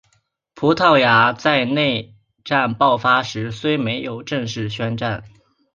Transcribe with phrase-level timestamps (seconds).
[0.55, 5.23] 葡萄牙在内战爆发时虽没有正式宣战。